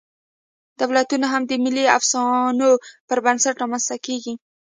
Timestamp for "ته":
3.89-3.95